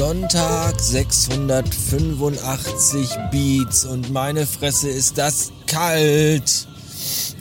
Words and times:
Sonntag 0.00 0.80
685 0.80 3.10
Beats 3.30 3.84
und 3.84 4.10
meine 4.10 4.46
Fresse 4.46 4.88
ist 4.88 5.18
das 5.18 5.52
kalt. 5.66 6.66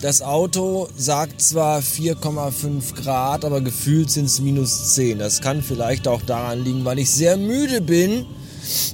Das 0.02 0.22
Auto 0.22 0.90
sagt 0.98 1.42
zwar 1.42 1.80
4,5 1.80 3.02
Grad, 3.02 3.46
aber 3.46 3.62
gefühlt 3.62 4.12
sind 4.12 4.26
es 4.26 4.42
minus 4.42 4.96
10. 4.96 5.20
Das 5.20 5.40
kann 5.40 5.62
vielleicht 5.62 6.10
auch 6.10 6.22
daran 6.22 6.62
liegen, 6.62 6.84
weil 6.84 7.00
ich 7.00 7.10
sehr 7.10 7.38
müde 7.38 7.80
bin. 7.80 8.26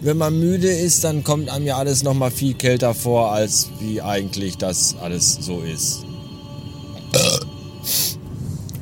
Wenn 0.03 0.17
man 0.17 0.39
müde 0.39 0.69
ist, 0.69 1.03
dann 1.03 1.23
kommt 1.23 1.49
einem 1.49 1.65
ja 1.65 1.77
alles 1.77 2.03
nochmal 2.03 2.29
viel 2.29 2.53
kälter 2.53 2.93
vor, 2.93 3.31
als 3.31 3.69
wie 3.79 3.99
eigentlich 3.99 4.59
das 4.59 4.95
alles 5.01 5.39
so 5.41 5.61
ist. 5.61 6.05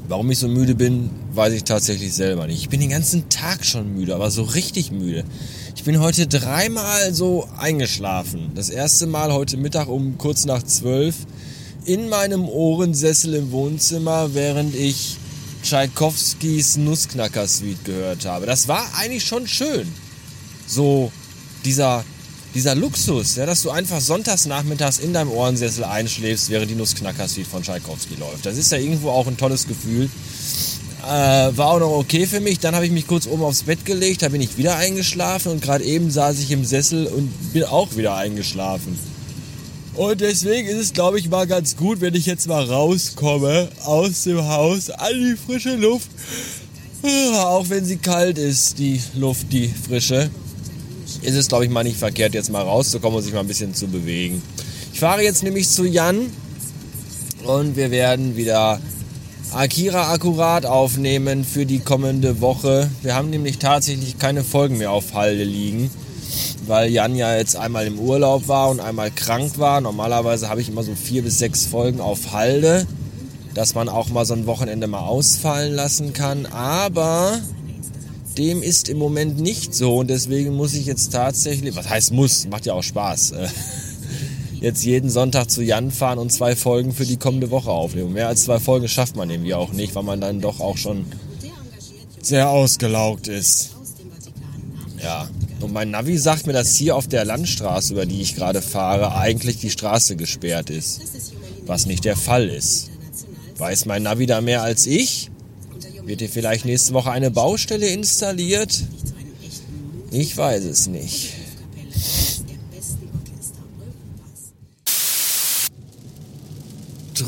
Warum 0.10 0.30
ich 0.30 0.40
so 0.40 0.50
müde 0.50 0.76
bin, 0.76 1.23
weiß 1.36 1.54
ich 1.54 1.64
tatsächlich 1.64 2.14
selber 2.14 2.48
nicht. 2.48 2.60
Ich 2.60 2.70
bin 2.70 2.80
den 2.80 2.90
ganzen 2.90 3.30
Tag 3.30 3.66
schon 3.66 3.94
müde, 3.94 4.16
aber 4.16 4.32
so 4.32 4.44
richtig 4.44 4.92
müde. 4.92 5.24
Ich 5.76 5.84
bin 5.84 6.00
heute 6.00 6.28
dreimal 6.28 7.14
so 7.14 7.48
eingeschlafen. 7.58 8.52
Das 8.56 8.70
erste 8.70 9.08
Mal 9.08 9.34
heute 9.34 9.58
Mittag 9.58 9.88
um 9.88 10.18
kurz 10.18 10.46
nach 10.46 10.64
zwölf 10.64 11.16
in 11.86 12.10
meinem 12.10 12.48
Ohrensessel 12.48 13.34
im 13.34 13.52
Wohnzimmer, 13.52 14.34
während 14.34 14.76
ich 14.76 15.18
Tschaikowskis 15.64 16.78
Nussknacker-Suite 16.78 17.86
gehört 17.86 18.26
habe. 18.26 18.46
Das 18.46 18.68
war 18.68 18.86
eigentlich 18.98 19.26
schon 19.26 19.48
schön. 19.48 19.88
So 20.68 21.12
dieser, 21.66 22.04
dieser 22.54 22.76
Luxus, 22.76 23.36
ja, 23.36 23.46
dass 23.46 23.64
du 23.64 23.72
einfach 23.72 24.02
sonntags 24.02 24.46
nachmittags 24.46 25.00
in 25.00 25.14
deinem 25.14 25.32
Ohrensessel 25.32 25.84
einschläfst, 25.84 26.50
während 26.50 26.70
die 26.70 26.76
Nussknacker-Suite 26.76 27.48
von 27.48 27.64
Tschaikowski 27.64 28.16
läuft. 28.16 28.46
Das 28.46 28.58
ist 28.58 28.72
ja 28.72 28.78
irgendwo 28.78 29.10
auch 29.10 29.28
ein 29.28 29.38
tolles 29.38 29.68
Gefühl. 29.68 30.10
Äh, 31.04 31.58
war 31.58 31.72
auch 31.72 31.80
noch 31.80 31.92
okay 31.92 32.26
für 32.26 32.40
mich. 32.40 32.60
Dann 32.60 32.76
habe 32.76 32.86
ich 32.86 32.92
mich 32.92 33.08
kurz 33.08 33.28
oben 33.28 33.44
aufs 33.44 33.64
Bett 33.64 33.84
gelegt, 33.84 34.22
da 34.22 34.30
bin 34.30 34.40
ich 34.40 34.58
wieder 34.58 34.78
eingeschlafen 34.78 35.52
und 35.52 35.62
gerade 35.62 35.84
eben 35.84 36.10
saß 36.10 36.40
ich 36.40 36.50
im 36.52 36.64
Sessel 36.64 37.08
und 37.08 37.30
bin 37.52 37.66
auch 37.66 37.98
wieder 37.98 38.16
eingeschlafen. 38.16 38.98
Und 39.96 40.22
deswegen 40.22 40.68
ist 40.68 40.78
es, 40.78 40.94
glaube 40.94 41.20
ich, 41.20 41.30
mal 41.30 41.46
ganz 41.46 41.76
gut, 41.76 42.00
wenn 42.00 42.16
ich 42.16 42.26
jetzt 42.26 42.48
mal 42.48 42.64
rauskomme 42.64 43.68
aus 43.84 44.24
dem 44.24 44.48
Haus 44.48 44.90
an 44.90 45.14
die 45.14 45.36
frische 45.36 45.76
Luft. 45.76 46.10
Auch 47.36 47.70
wenn 47.70 47.84
sie 47.84 47.98
kalt 47.98 48.38
ist, 48.38 48.80
die 48.80 49.02
Luft, 49.14 49.52
die 49.52 49.68
frische, 49.68 50.32
ist 51.22 51.36
es, 51.36 51.50
glaube 51.50 51.66
ich, 51.66 51.70
mal 51.70 51.84
nicht 51.84 51.98
verkehrt, 51.98 52.34
jetzt 52.34 52.50
mal 52.50 52.62
rauszukommen 52.62 53.18
und 53.18 53.24
sich 53.24 53.34
mal 53.34 53.42
ein 53.42 53.48
bisschen 53.48 53.76
zu 53.76 53.88
bewegen. 53.88 54.42
Ich 54.94 55.02
fahre 55.02 55.22
jetzt 55.22 55.44
nämlich 55.44 55.68
zu 55.68 55.84
Jan 55.84 56.28
und 57.44 57.76
wir 57.76 57.92
werden 57.92 58.38
wieder 58.38 58.80
Akira 59.54 60.12
akkurat 60.12 60.66
aufnehmen 60.66 61.44
für 61.44 61.66
die 61.66 61.80
kommende 61.80 62.42
Woche. 62.42 62.90
Wir 63.02 63.16
haben 63.16 63.30
nämlich 63.30 63.60
tatsächlich 63.60 64.18
keine 64.18 64.44
Folgen 64.44 64.78
mehr 64.78 64.92
auf 64.92 65.14
Halde 65.14 65.44
liegen 65.44 65.90
weil 66.68 66.92
Jan 66.92 67.16
ja 67.16 67.36
jetzt 67.36 67.56
einmal 67.56 67.88
im 67.88 68.00
Urlaub 68.00 68.48
war 68.48 68.70
und 68.70 68.80
einmal 68.80 69.12
krank 69.12 69.58
war. 69.58 69.82
Normalerweise 69.82 70.50
habe 70.50 70.62
ich 70.62 70.70
immer 70.70 70.84
so 70.84 70.96
vier 70.96 71.24
bis 71.24 71.40
sechs 71.40 71.66
Folgen 71.66 72.00
auf 72.00 72.32
Halde, 72.32 72.88
dass 73.54 73.76
man 73.76 73.90
auch 73.90 74.10
mal 74.10 74.26
so 74.26 74.34
ein 74.34 74.46
Wochenende 74.46 74.88
mal 74.88 75.02
ausfallen 75.06 75.74
lassen 75.74 76.14
kann. 76.14 76.46
Aber 76.46 77.40
dem 78.38 78.64
ist 78.64 78.90
im 78.90 78.98
Moment 78.98 79.40
nicht 79.40 79.76
so 79.76 79.98
und 79.98 80.10
deswegen 80.10 80.56
muss 80.56 80.74
ich 80.74 80.86
jetzt 80.86 81.12
tatsächlich, 81.12 81.76
was 81.76 81.90
heißt 81.90 82.14
muss, 82.14 82.48
macht 82.48 82.66
ja 82.66 82.74
auch 82.74 82.84
Spaß, 82.84 83.32
äh, 83.32 83.48
jetzt 84.64 84.86
jeden 84.86 85.10
Sonntag 85.10 85.52
zu 85.52 85.62
Jan 85.62 85.92
fahren 85.92 86.18
und 86.18 86.32
zwei 86.32 86.56
Folgen 86.56 86.94
für 86.94 87.06
die 87.06 87.18
kommende 87.18 87.52
Woche 87.52 87.70
aufnehmen. 87.70 88.14
Mehr 88.14 88.30
als 88.30 88.46
zwei 88.46 88.60
Folgen 88.60 88.88
schafft 88.88 89.18
man 89.18 89.30
irgendwie 89.30 89.54
auch 89.54 89.74
nicht, 89.74 89.94
weil 89.94 90.04
man 90.04 90.22
dann 90.22 90.40
doch 90.40 90.62
auch 90.62 90.78
schon 90.78 91.06
sehr 92.22 92.50
ausgelaugt 92.50 93.28
ist. 93.28 93.72
Ja, 95.04 95.30
und 95.60 95.74
mein 95.74 95.92
Navi 95.92 96.18
sagt 96.18 96.48
mir, 96.48 96.54
dass 96.54 96.76
hier 96.76 96.96
auf 96.96 97.10
der 97.10 97.26
Landstraße, 97.26 97.92
über 97.92 98.06
die 98.06 98.22
ich 98.22 98.36
gerade 98.36 98.62
fahre, 98.62 99.18
eigentlich 99.18 99.60
die 99.60 99.70
Straße 99.70 100.16
gesperrt 100.16 100.70
ist. 100.70 101.02
Was 101.66 101.86
nicht 101.86 102.06
der 102.06 102.16
Fall 102.16 102.48
ist. 102.48 102.90
Weiß 103.58 103.86
mein 103.86 104.04
Navi 104.04 104.28
da 104.28 104.40
mehr 104.40 104.64
als 104.64 104.88
ich? 104.88 105.30
Wird 106.06 106.22
hier 106.22 106.30
vielleicht 106.30 106.64
nächste 106.64 106.94
Woche 106.94 107.12
eine 107.12 107.32
Baustelle 107.32 107.88
installiert? 107.88 108.82
Ich 110.10 110.38
weiß 110.38 110.64
es 110.64 110.88
nicht. 110.88 111.34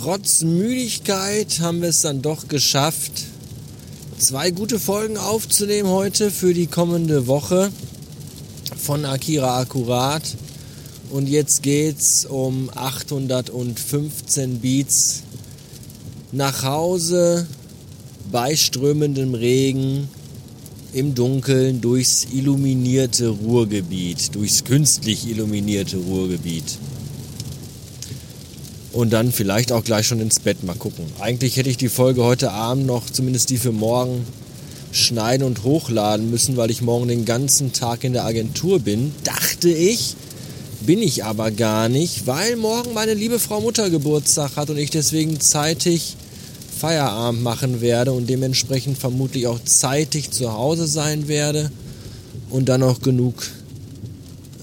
Trotz 0.05 0.43
Müdigkeit 0.43 1.61
haben 1.61 1.81
wir 1.81 1.89
es 1.89 2.01
dann 2.01 2.21
doch 2.21 2.47
geschafft, 2.47 3.23
zwei 4.19 4.51
gute 4.51 4.79
Folgen 4.79 5.17
aufzunehmen 5.17 5.89
heute 5.89 6.29
für 6.29 6.53
die 6.53 6.67
kommende 6.67 7.25
Woche 7.25 7.71
von 8.77 9.03
Akira 9.03 9.61
Akkurat. 9.61 10.21
Und 11.09 11.27
jetzt 11.27 11.63
geht's 11.63 12.23
um 12.23 12.69
815 12.75 14.59
Beats 14.59 15.23
nach 16.31 16.61
Hause 16.61 17.47
bei 18.31 18.55
strömendem 18.55 19.33
Regen 19.33 20.07
im 20.93 21.15
Dunkeln 21.15 21.81
durchs 21.81 22.27
illuminierte 22.31 23.29
Ruhrgebiet, 23.29 24.35
durchs 24.35 24.63
künstlich 24.65 25.27
illuminierte 25.27 25.97
Ruhrgebiet. 25.97 26.77
Und 28.95 29.11
dann 29.11 29.33
vielleicht 29.33 29.73
auch 29.73 29.83
gleich 29.83 30.07
schon 30.07 30.21
ins 30.21 30.39
Bett 30.39 30.63
mal 30.63 30.73
gucken. 30.73 31.03
Eigentlich 31.19 31.57
hätte 31.57 31.69
ich 31.69 31.75
die 31.75 31.89
Folge 31.89 32.23
heute 32.23 32.51
Abend 32.51 32.85
noch, 32.85 33.09
zumindest 33.09 33.49
die 33.49 33.57
für 33.57 33.73
morgen, 33.73 34.25
schneiden 34.93 35.45
und 35.45 35.65
hochladen 35.65 36.31
müssen, 36.31 36.55
weil 36.55 36.71
ich 36.71 36.81
morgen 36.81 37.09
den 37.09 37.25
ganzen 37.25 37.73
Tag 37.73 38.05
in 38.05 38.13
der 38.13 38.23
Agentur 38.23 38.79
bin. 38.79 39.11
Dachte 39.25 39.67
ich, 39.67 40.15
bin 40.85 41.01
ich 41.01 41.25
aber 41.25 41.51
gar 41.51 41.89
nicht, 41.89 42.25
weil 42.25 42.55
morgen 42.55 42.93
meine 42.93 43.13
liebe 43.13 43.37
Frau 43.37 43.59
Mutter 43.59 43.89
Geburtstag 43.89 44.55
hat 44.55 44.69
und 44.69 44.77
ich 44.77 44.91
deswegen 44.91 45.41
zeitig 45.41 46.15
Feierabend 46.79 47.43
machen 47.43 47.81
werde 47.81 48.13
und 48.13 48.29
dementsprechend 48.29 48.97
vermutlich 48.97 49.47
auch 49.47 49.59
zeitig 49.61 50.31
zu 50.31 50.53
Hause 50.53 50.87
sein 50.87 51.27
werde 51.27 51.69
und 52.49 52.69
dann 52.69 52.81
auch 52.81 53.01
genug 53.01 53.43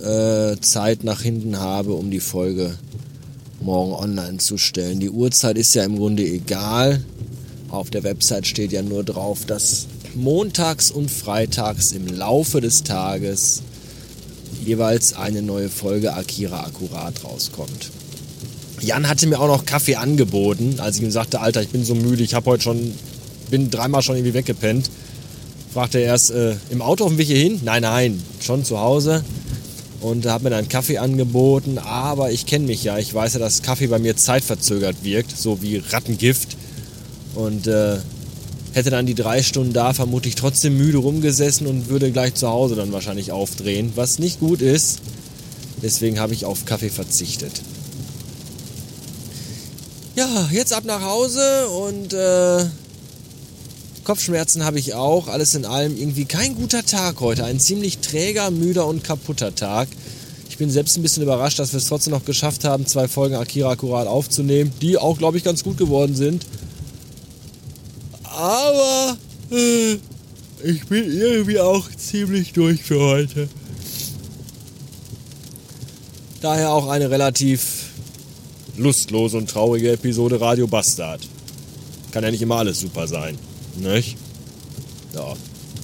äh, 0.03 0.56
Zeit 0.62 1.04
nach 1.04 1.21
hinten 1.21 1.59
habe, 1.59 1.92
um 1.92 2.10
die 2.10 2.21
Folge 2.21 2.78
morgen 3.62 3.93
online 3.93 4.39
zu 4.39 4.59
stellen. 4.59 5.00
Die 5.00 5.11
Uhrzeit 5.11 5.56
ist 5.56 5.75
ja 5.75 5.84
im 5.84 5.97
Grunde 5.97 6.25
egal. 6.25 7.03
Auf 7.71 7.91
der 7.91 8.03
Website 8.03 8.47
steht 8.47 8.73
ja 8.73 8.83
nur 8.83 9.05
drauf, 9.05 9.47
dass 9.47 9.87
montags 10.15 10.91
und 10.91 11.11
freitags 11.11 11.93
im 11.93 12.06
Laufe 12.06 12.61
des 12.61 12.83
Tages 12.83 13.62
jeweils 14.65 15.15
eine 15.15 15.43
neue 15.43 15.69
Folge 15.69 16.15
Akira 16.15 16.65
Akkurat 16.65 17.25
rauskommt. 17.25 17.91
Jan 18.81 19.09
hatte 19.09 19.27
mir 19.27 19.39
auch 19.41 19.47
noch 19.47 19.65
Kaffee 19.65 19.97
angeboten, 19.97 20.77
als 20.78 20.97
ich 20.97 21.03
ihm 21.03 21.11
sagte, 21.11 21.41
Alter, 21.41 21.62
ich 21.62 21.69
bin 21.69 21.84
so 21.84 21.95
müde, 21.95 22.22
ich 22.22 22.34
habe 22.34 22.51
heute 22.51 22.65
schon, 22.65 22.93
bin 23.51 23.71
dreimal 23.71 24.03
schon 24.03 24.17
irgendwie 24.17 24.34
weggepennt. 24.34 24.91
Fragte 25.72 25.99
er 25.99 26.06
erst, 26.06 26.33
äh, 26.33 26.56
im 26.71 26.83
Auto 26.83 27.05
auf 27.05 27.11
dem 27.11 27.19
Weg 27.19 27.28
hier 27.28 27.39
hin? 27.39 27.61
Nein, 27.65 27.83
nein, 27.83 28.22
schon 28.41 28.65
zu 28.65 28.78
Hause. 28.78 29.25
Und 30.03 30.27
hat 30.27 30.43
mir 30.43 30.51
dann 30.51 30.69
Kaffee 30.69 30.99
angeboten, 30.99 31.79
aber 31.79 32.33
ich 32.33 32.45
kenne 32.45 32.67
mich 32.67 32.83
ja, 32.85 32.99
ich 32.99 33.15
weiß 33.15 33.35
ja, 33.35 33.39
dass 33.39 33.63
Kaffee 33.63 33.87
bei 33.87 33.99
mir 33.99 34.17
zeitverzögert 34.17 35.05
wirkt, 35.05 35.37
so 35.37 35.63
wie 35.63 35.77
Rattengift. 35.77 36.57
Und 37.35 37.67
äh, 37.69 37.99
hätte 38.73 38.91
dann 38.91 39.07
die 39.07 39.15
drei 39.15 39.43
Stunden 39.43 39.73
da 39.73 39.93
vermutlich 39.93 40.35
trotzdem 40.35 40.77
müde 40.77 40.99
rumgesessen 40.99 41.67
und 41.67 41.89
würde 41.89 42.11
gleich 42.11 42.35
zu 42.35 42.49
Hause 42.49 42.75
dann 42.75 42.93
wahrscheinlich 42.93 43.33
aufdrehen, 43.33 43.93
was 43.95 44.19
nicht 44.19 44.41
gut 44.41 44.61
ist. 44.61 45.01
Deswegen 45.83 46.19
habe 46.19 46.34
ich 46.34 46.45
auf 46.45 46.65
Kaffee 46.65 46.91
verzichtet. 46.91 47.63
Ja, 50.15 50.48
jetzt 50.53 50.72
ab 50.72 50.84
nach 50.84 51.03
Hause 51.03 51.69
und 51.69 52.13
äh, 52.13 52.65
Kopfschmerzen 54.04 54.65
habe 54.65 54.78
ich 54.78 54.95
auch. 54.95 55.28
Alles 55.28 55.54
in 55.54 55.65
allem 55.65 55.97
irgendwie 55.97 56.25
kein 56.25 56.54
guter 56.54 56.84
Tag 56.84 57.21
heute. 57.21 57.45
Ein 57.45 57.60
ziemlich 57.60 57.99
träger, 57.99 58.51
müder 58.51 58.87
und 58.87 59.04
kaputter 59.04 59.54
Tag. 59.54 59.89
Ich 60.49 60.59
bin 60.59 60.71
selbst 60.71 60.97
ein 60.97 61.03
bisschen 61.03 61.22
überrascht, 61.22 61.59
dass 61.59 61.72
wir 61.72 61.78
es 61.78 61.87
trotzdem 61.87 62.13
noch 62.13 62.25
geschafft 62.25 62.65
haben, 62.65 62.87
zwei 62.87 63.09
Folgen 63.09 63.37
Akira 63.37 63.71
akkurat 63.71 64.07
aufzunehmen, 64.07 64.72
die 64.83 64.99
auch, 64.99 65.19
glaube 65.19 65.39
ich, 65.39 65.45
ganz 65.45 65.65
gut 65.65 65.78
geworden 65.78 66.15
sind. 66.15 66.47
Aber 68.25 69.16
äh, 69.51 69.95
ich 70.63 70.87
bin 70.87 71.10
irgendwie 71.10 71.59
auch 71.59 71.89
ziemlich 71.97 72.53
durch 72.53 72.83
für 72.83 73.01
heute. 73.01 73.48
Daher 76.41 76.72
auch 76.72 76.89
eine 76.89 77.10
relativ 77.10 77.87
lustlose 78.77 79.39
und 79.39 79.48
traurige 79.48 79.93
Episode 79.93 80.41
Radio 80.41 80.66
Bastard. 80.66 81.21
Kann 82.10 82.25
ja 82.25 82.31
nicht 82.31 82.43
immer 82.43 82.57
alles 82.57 82.81
super 82.81 83.07
sein. 83.07 83.39
Nicht? 83.77 84.16
Ja. 85.15 85.34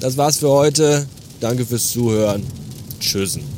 Das 0.01 0.17
war's 0.17 0.39
für 0.39 0.49
heute. 0.51 1.07
Danke 1.41 1.65
fürs 1.65 1.91
Zuhören. 1.91 2.45
Tschüssen. 3.01 3.58